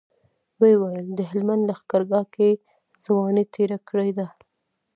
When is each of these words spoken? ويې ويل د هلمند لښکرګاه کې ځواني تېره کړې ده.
ويې 0.59 0.75
ويل 0.81 1.07
د 1.15 1.19
هلمند 1.31 1.63
لښکرګاه 1.69 2.25
کې 2.35 2.49
ځواني 3.03 3.43
تېره 3.53 3.77
کړې 3.89 4.09
ده. 4.17 4.27